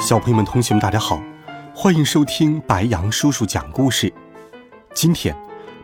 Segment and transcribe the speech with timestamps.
[0.00, 1.22] 小朋友们、同学们，大家好，
[1.74, 4.10] 欢迎收听白杨叔叔讲故事。
[4.94, 5.36] 今天，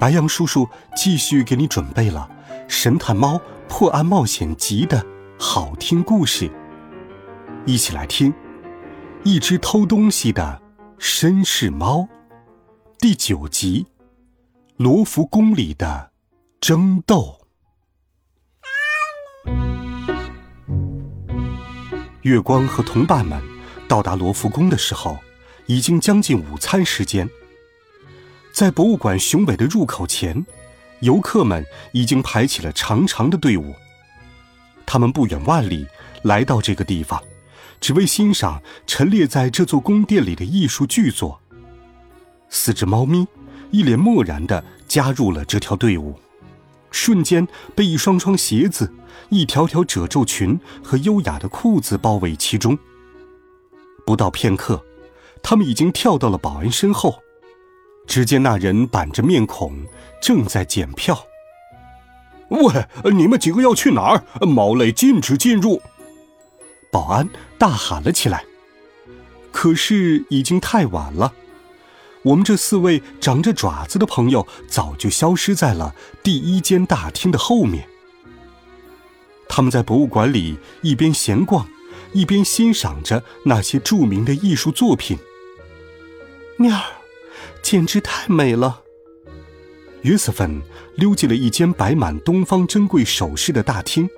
[0.00, 2.28] 白杨叔叔继续给你准备了
[2.68, 5.06] 《神探猫破案冒险集》的
[5.38, 6.50] 好听故事，
[7.64, 8.32] 一起来听
[9.22, 10.60] 《一只偷东西的
[10.98, 11.98] 绅士猫》
[12.98, 13.86] 第九集
[14.76, 16.10] 《罗浮宫里的
[16.60, 17.38] 争斗》。
[22.22, 23.49] 月光和同伴们。
[23.90, 25.18] 到达罗浮宫的时候，
[25.66, 27.28] 已经将近午餐时间。
[28.52, 30.46] 在博物馆雄伟的入口前，
[31.00, 33.74] 游客们已经排起了长长的队伍。
[34.86, 35.88] 他们不远万里
[36.22, 37.20] 来到这个地方，
[37.80, 41.40] 只为欣赏陈列在这座宫殿里的艺术巨作。
[42.48, 43.26] 四只猫咪
[43.72, 46.16] 一脸漠然地加入了这条队伍，
[46.92, 48.92] 瞬间被一双双鞋子、
[49.30, 52.78] 一条条褶皱裙和优雅的裤子包围其中。
[54.10, 54.84] 不到片刻，
[55.40, 57.22] 他们已经跳到了保安身后。
[58.08, 59.86] 只见那人板着面孔，
[60.20, 61.24] 正在检票。
[62.48, 64.24] 喂，你们几个要去哪儿？
[64.44, 65.80] 毛类禁止进入！
[66.90, 68.44] 保安大喊了起来。
[69.52, 71.32] 可是已经太晚了，
[72.22, 77.86] 我们这四位长着爪子的朋友早就消失在了第一间大厅的后面。
[79.48, 81.64] 他们在博物馆里一边闲逛。
[82.12, 85.18] 一边欣赏着那些著名的艺术作品，
[86.56, 86.82] 面儿
[87.62, 88.82] 简直太美了。
[90.02, 90.62] 约瑟芬
[90.96, 94.08] 溜进了一间摆满东方珍贵首饰的大厅，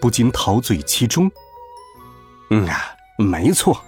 [0.00, 1.30] 不禁陶醉其中。
[2.50, 3.82] 嗯啊，没错。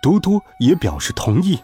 [0.00, 1.58] 多多也表示同意。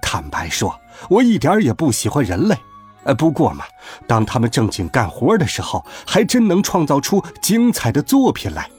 [0.00, 0.80] 坦白说，
[1.10, 2.56] 我一点也不喜欢人类。
[3.04, 3.64] 呃，不过嘛，
[4.06, 8.70] 当他们正经干活的时候，还真能创造出精彩的作品来。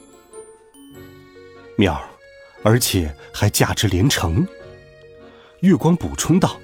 [1.76, 2.00] 妙，
[2.62, 4.46] 而且还价值连城。
[5.60, 6.60] 月光补充道：“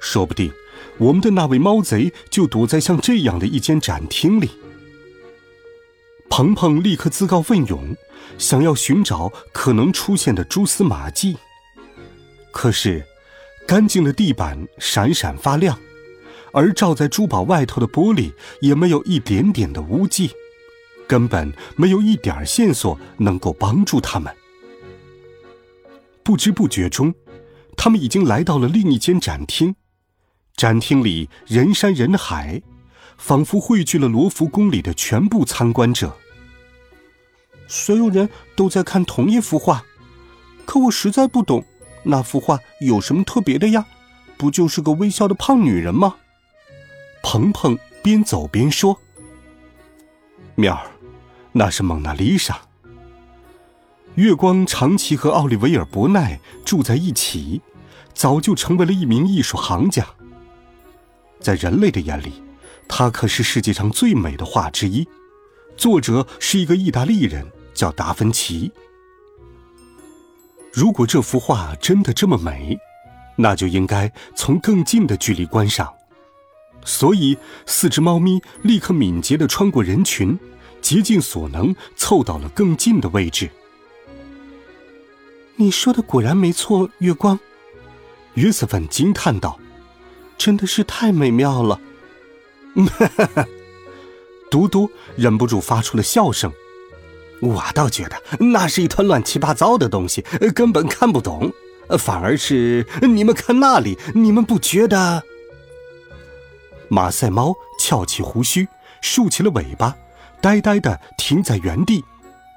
[0.00, 0.52] 说不定，
[0.98, 4.50] 我们的那位猫贼就躲在像这样的一间展厅里。”
[6.30, 7.96] 鹏鹏立刻自告奋勇，
[8.38, 11.36] 想要寻找可能出现的蛛丝马迹。
[12.52, 13.04] 可是，
[13.66, 15.78] 干净的地板闪闪发亮，
[16.52, 20.30] 而罩在珠宝外头的玻璃也没有一点点的污迹。
[21.10, 24.32] 根本没有一点线索能够帮助他们。
[26.22, 27.12] 不知不觉中，
[27.76, 29.74] 他们已经来到了另一间展厅。
[30.54, 32.62] 展厅里人山人海，
[33.18, 36.16] 仿佛汇聚了罗浮宫里的全部参观者。
[37.66, 39.84] 所有人都在看同一幅画，
[40.64, 41.64] 可我实在不懂，
[42.04, 43.84] 那幅画有什么特别的呀？
[44.36, 46.14] 不就是个微笑的胖女人吗？
[47.20, 48.96] 鹏鹏边走边说
[50.54, 50.86] ：“妙儿。”
[51.52, 52.60] 那是蒙娜丽莎。
[54.16, 57.60] 月光长期和奥利维尔·伯奈住在一起，
[58.12, 60.04] 早就成为了一名艺术行家。
[61.40, 62.42] 在人类的眼里，
[62.88, 65.08] 他可是世界上最美的画之一。
[65.76, 68.70] 作者是一个意大利人，叫达芬奇。
[70.72, 72.78] 如果这幅画真的这么美，
[73.36, 75.92] 那就应该从更近的距离观赏。
[76.84, 80.38] 所以，四只猫咪立刻敏捷地穿过人群。
[80.80, 83.50] 竭尽所能凑到了更近的位置。
[85.56, 87.38] 你说的果然没错，月光。
[88.34, 89.58] 约瑟芬惊叹道
[90.38, 91.80] ：“真的是太美妙了。”
[92.98, 93.48] 哈哈哈！
[94.50, 96.52] 嘟嘟忍不住发出了笑声。
[97.40, 100.22] 我倒觉得那是一团乱七八糟的东西，
[100.54, 101.52] 根本看不懂。
[101.98, 105.24] 反而是你们看那里，你们不觉得？
[106.88, 108.68] 马赛猫翘起胡须，
[109.00, 109.96] 竖起了尾巴。
[110.40, 112.02] 呆呆的停在原地，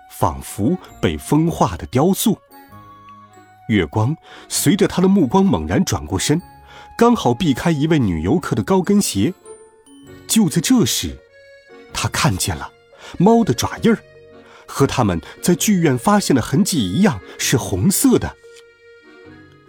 [0.10, 2.38] 仿佛被风化的雕塑。
[3.68, 4.16] 月光
[4.48, 6.42] 随着他的目光猛然转过身，
[6.98, 9.34] 刚好避开一位女游客的高跟鞋。
[10.28, 11.18] 就在这时，
[11.94, 12.72] 他看见了
[13.18, 14.00] 猫的爪印儿，
[14.66, 18.34] 和他们在剧院发现的痕迹一样，是红色的。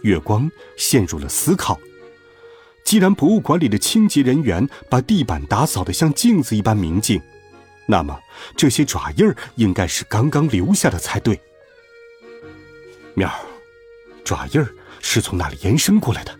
[0.03, 1.79] 月光陷入了思考：
[2.85, 7.21] 既然博物馆里的清洁人员把地板打扫得像镜子一般明净，
[7.87, 8.19] 那么，
[8.57, 11.39] 这些爪印儿应该是刚刚留下的才对。
[13.13, 13.39] 喵儿，
[14.23, 16.37] 爪印儿是从那里延伸过来的。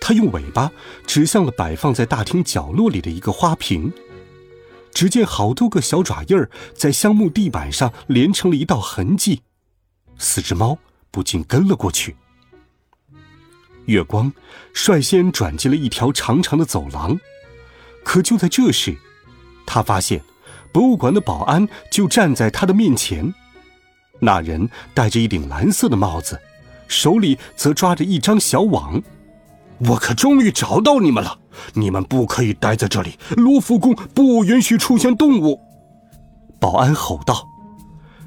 [0.00, 0.70] 他用尾巴
[1.06, 3.92] 指向了摆放在大厅角落里的一个花瓶，
[4.92, 9.42] 只见好多个小爪印儿在香木地板上连成了一道痕迹。
[10.18, 10.78] 四只猫
[11.10, 12.16] 不禁跟了过去。
[13.86, 14.32] 月光
[14.72, 17.18] 率先转进了一条长长的走廊，
[18.04, 18.96] 可就在这时，
[19.66, 20.20] 他发现
[20.72, 23.32] 博物馆的保安就站在他的面前。
[24.20, 26.40] 那人戴着一顶蓝色的帽子，
[26.88, 29.02] 手里则抓着一张小网。
[29.88, 31.38] 我可终于找到你们了！
[31.74, 35.60] 你们不可以待在这里，罗浮宫不允许出现动物。
[36.60, 37.46] 保安吼道。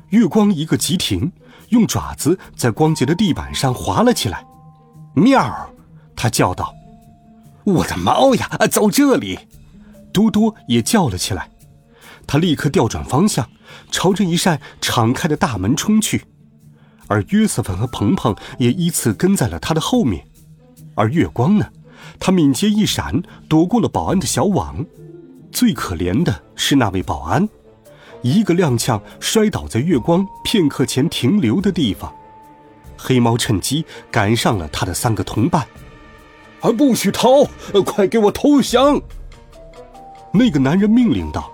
[0.10, 1.31] 月光一个急停，
[1.69, 4.45] 用爪子在光洁的地板上划了起来。
[5.16, 5.69] 喵！
[6.16, 6.74] 他叫道
[7.63, 9.39] ：“我的猫呀，走这里！”
[10.12, 11.50] 多多也叫了起来。
[12.25, 13.50] 他立刻调转方向，
[13.92, 16.25] 朝着一扇敞开的大门冲去，
[17.07, 20.25] 而约瑟芬和鹏鹏也依次跟在了他的后面。
[20.95, 21.68] 而月光呢？
[22.19, 24.86] 他敏捷一闪，躲过了保安的小网。
[25.51, 27.48] 最可怜的是那位保安，
[28.21, 32.13] 一个踉跄摔倒在月光片刻前停留的地方。
[32.98, 35.65] 黑猫趁机赶上了他的三个同伴。
[36.62, 36.71] 啊！
[36.71, 37.45] 不许逃！
[37.86, 39.00] 快给我投降！
[40.33, 41.51] 那个男人命令道。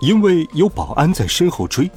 [0.00, 1.90] 因为有保安在身后追，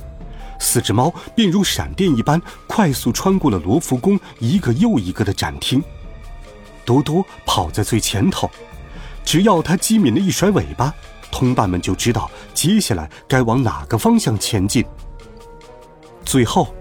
[0.60, 5.82] 四只猫便如闪电一般快速穿过了罗浮宫一个又一个的展厅。
[6.84, 8.52] 多多跑在最前头，
[9.24, 10.94] 只要他机敏的一甩尾巴，
[11.32, 14.84] 同伴们就知道接下来该往哪个方向前进。
[16.26, 16.76] 最后，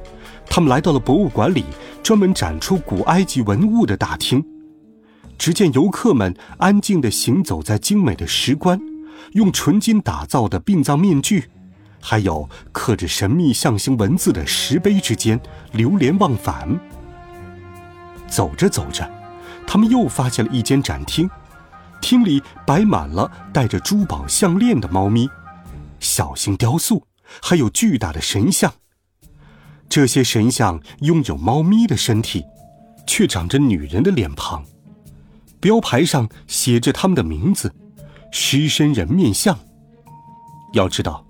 [0.46, 1.64] 他们来到了博物馆里
[2.02, 4.44] 专门展出古埃及文物的大厅。
[5.38, 8.80] 只见游客们安静地行走在精美的石棺、
[9.32, 11.50] 用纯金打造的殡葬面具，
[12.00, 15.40] 还有刻着神秘象形文字的石碑之间
[15.72, 16.78] 流连忘返。
[18.28, 19.10] 走着走着。
[19.64, 21.30] 他们又发现了一间展厅，
[22.00, 25.30] 厅里摆满了戴着珠宝项链的猫咪，
[26.00, 27.06] 小型雕塑，
[27.40, 28.70] 还有巨大的神像。
[29.88, 32.44] 这些神像拥有猫咪的身体，
[33.06, 34.64] 却长着女人的脸庞。
[35.62, 37.72] 标牌上写着他们的名字：
[38.32, 39.56] 狮身人面像。
[40.72, 41.24] 要知道，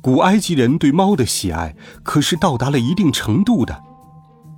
[0.00, 1.74] 古埃及人对猫的喜爱
[2.04, 3.82] 可是到达了一定程度的，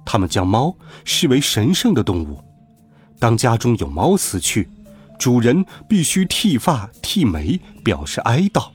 [0.04, 2.44] 他们将猫视为神圣的动物。
[3.18, 4.68] 当家中有猫死去，
[5.18, 8.68] 主人必须剃发剃眉，表示哀悼。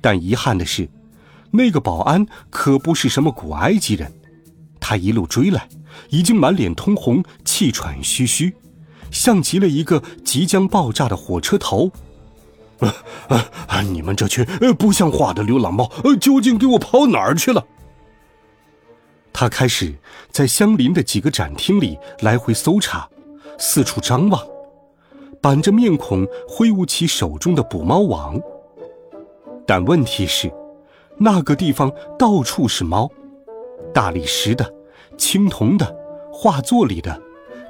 [0.00, 0.88] 但遗憾的是，
[1.50, 4.12] 那个保安可不是什么古埃及人，
[4.78, 5.68] 他一路追来，
[6.10, 8.54] 已经满脸通红，气喘吁吁，
[9.10, 11.90] 像极了一个即将爆炸的火车头。
[12.78, 12.94] 啊
[13.66, 13.82] 啊！
[13.82, 15.90] 你们这群呃不像话的流浪猫，
[16.20, 17.64] 究竟给我跑哪儿去了？
[19.32, 19.94] 他开始
[20.30, 23.08] 在相邻的几个展厅里来回搜查，
[23.58, 24.40] 四处张望，
[25.40, 28.40] 板着面孔挥舞起手中的捕猫网。
[29.66, 30.52] 但问题是，
[31.16, 33.10] 那个地方到处是猫，
[33.92, 34.72] 大理石的、
[35.16, 35.96] 青铜的、
[36.32, 37.20] 画作里的、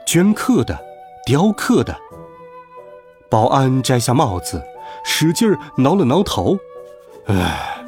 [0.06, 0.78] 镌刻的、
[1.28, 1.94] 雕刻的。
[3.28, 4.62] 保安摘下帽子，
[5.04, 6.56] 使劲挠了挠头，
[7.26, 7.84] 唉。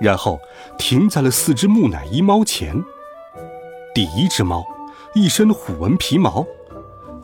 [0.00, 0.38] 然后
[0.78, 2.80] 停在了四只木乃伊猫前。
[3.92, 4.64] 第一只猫，
[5.14, 6.46] 一身虎纹皮毛；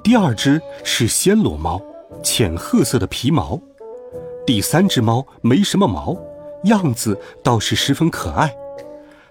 [0.02, 1.80] 第二只是暹罗猫，
[2.25, 3.56] 浅褐色的皮毛；
[4.44, 6.16] 第三只猫没什么毛，
[6.64, 8.49] 样子倒是十分可爱；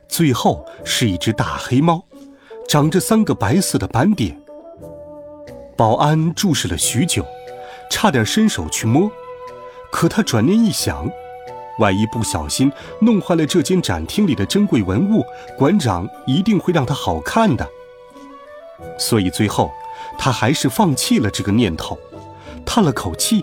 [0.07, 2.05] 最后是一只大黑猫，
[2.69, 4.41] 长着三个白色的斑点。
[5.79, 7.25] 保安注视了许久，
[7.89, 9.09] 差点伸手去摸，
[9.89, 11.09] 可他转念一想。
[11.79, 12.69] 万一不小心
[12.99, 15.23] 弄坏了这间展厅里的珍贵文物，
[15.57, 17.65] 馆长一定会让他好看的。
[18.97, 19.71] 所以最后，
[20.17, 21.97] 他还是放弃了这个念头，
[22.65, 23.41] 叹了口气，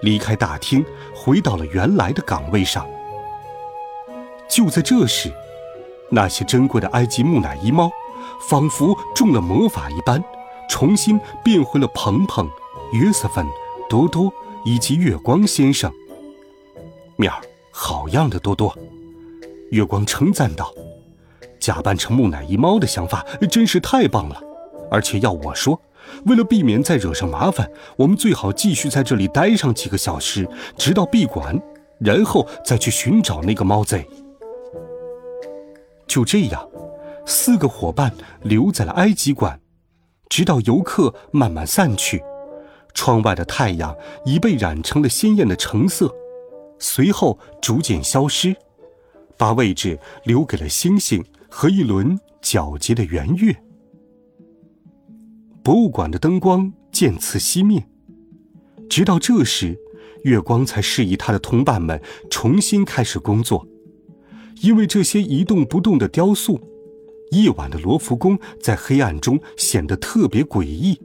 [0.00, 2.86] 离开大厅，回到了原来的岗位上。
[4.48, 5.32] 就在这时，
[6.08, 7.90] 那些珍贵的埃及木乃伊猫，
[8.48, 10.22] 仿佛中了魔法一般，
[10.68, 12.48] 重新变回了鹏鹏、
[12.92, 13.46] 约瑟芬、
[13.88, 14.32] 多多
[14.64, 15.92] 以及月光先生。
[17.16, 17.40] 面儿。
[17.76, 18.72] 好样的，多多！
[19.72, 20.72] 月光称赞道
[21.58, 24.40] ：“假扮成木乃伊猫的想法真是太棒了。
[24.92, 25.82] 而且要我说，
[26.26, 31.60] 为了避免再惹上麻烦，我们最好继续在这里待上几个小时，直到闭馆，
[31.98, 34.08] 然后再去寻找那个猫贼。”
[36.06, 36.68] 就这样，
[37.26, 39.58] 四个伙伴留在了埃及馆，
[40.28, 42.22] 直到游客慢慢散去，
[42.92, 46.12] 窗外的太阳已被染成了鲜艳的橙色。
[46.78, 48.54] 随后逐渐消失，
[49.36, 53.56] 把位置留给了星星和一轮皎洁的圆月。
[55.62, 57.86] 博物馆的灯光渐次熄灭，
[58.88, 59.78] 直到这时，
[60.24, 63.66] 月光才示意他的同伴们重新开始工作。
[64.60, 66.60] 因为这些一动不动的雕塑，
[67.34, 71.00] 夜晚的罗浮宫在黑暗中显得特别诡异。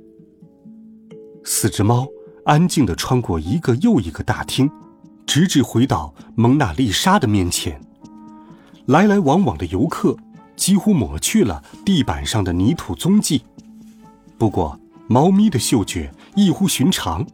[1.44, 2.08] 四只猫
[2.46, 4.70] 安静地穿过一个又一个大厅，
[5.26, 7.82] 直至回到蒙娜丽莎的面前。
[8.86, 10.16] 来来往往的游客
[10.56, 13.44] 几乎抹去了地板上的泥土踪迹。
[14.38, 17.26] 不过，猫咪的嗅觉异乎寻常，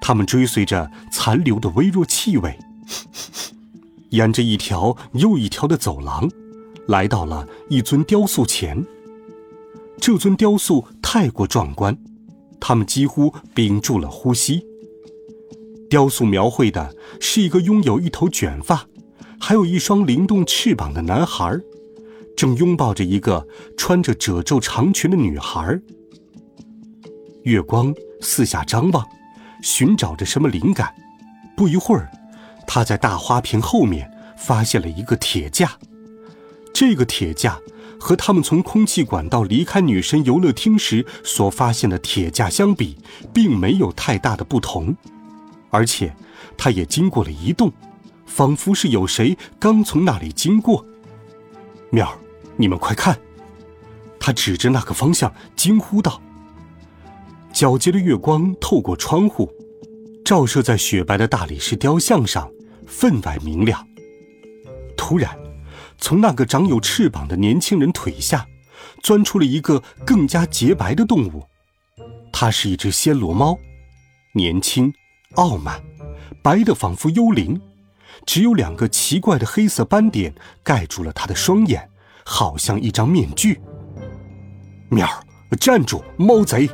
[0.00, 2.58] 它们追随着残留的微弱气味。
[4.10, 6.28] 沿着一条又一条的走廊，
[6.86, 8.84] 来到了一尊雕塑前。
[10.00, 11.96] 这尊雕塑太过壮观，
[12.60, 14.64] 他们几乎屏住了呼吸。
[15.88, 18.86] 雕塑描绘的是一个拥有一头卷发，
[19.38, 21.56] 还有一双灵动翅膀的男孩，
[22.36, 23.46] 正拥抱着一个
[23.76, 25.80] 穿着褶皱长裙的女孩。
[27.44, 29.06] 月光四下张望，
[29.62, 30.92] 寻找着什么灵感。
[31.56, 32.10] 不一会儿。
[32.64, 35.72] 他在大花瓶后面发现了一个铁架，
[36.72, 37.58] 这个铁架
[38.00, 42.96] 和他们从空气管道离开女神游乐厅时所发现的铁架相比，
[43.32, 44.96] 并没有太大的不同，
[45.70, 46.14] 而且
[46.56, 47.72] 它也经过了移动，
[48.26, 50.84] 仿佛是有谁刚从那里经过。
[51.90, 52.18] 妙儿，
[52.56, 53.18] 你们快看！
[54.18, 56.22] 他指着那个方向惊呼道
[57.52, 59.52] ：“皎洁的月光透过窗户。”
[60.24, 62.48] 照射在雪白的大理石雕像上，
[62.86, 63.84] 分外明亮。
[64.96, 65.36] 突然，
[66.02, 68.44] 从那个长有翅膀的年轻人腿下，
[69.04, 71.46] 钻出了一个更加洁白的动物。
[72.32, 73.56] 它是一只暹罗猫，
[74.34, 74.92] 年轻、
[75.36, 75.80] 傲慢，
[76.42, 77.60] 白的仿佛幽灵，
[78.26, 81.88] 只有两个奇怪的黑色斑点盖住了它的双眼，
[82.24, 83.60] 好像一张面具。
[84.88, 85.08] 喵，
[85.60, 86.68] 站住，猫贼！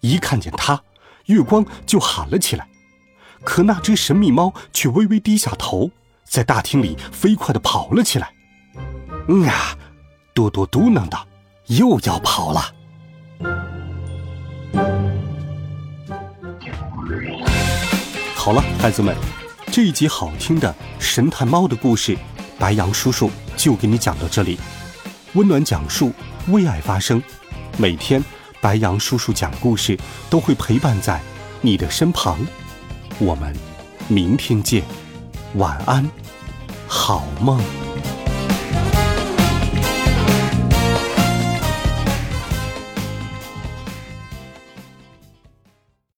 [0.00, 0.80] 一看见它。
[1.26, 2.68] 月光就喊了起来，
[3.42, 5.90] 可那只神秘猫却微微低下头，
[6.32, 8.32] 在大厅里飞快地跑了起来。
[9.28, 9.76] 嗯啊，
[10.32, 11.26] 多多嘟囔道
[11.68, 12.72] ：“又要跑了。”
[18.34, 19.14] 好了，孩子们，
[19.70, 22.16] 这一集好听的神探猫的故事，
[22.58, 24.58] 白羊叔叔就给你讲到这里。
[25.34, 26.14] 温暖讲述，
[26.48, 27.22] 为爱发声，
[27.76, 28.24] 每天。
[28.58, 29.98] 白羊叔叔讲故事
[30.30, 31.20] 都会陪伴在
[31.60, 32.38] 你的身旁，
[33.18, 33.54] 我们
[34.08, 34.82] 明天见，
[35.56, 36.08] 晚安，
[36.94, 37.81] 好梦。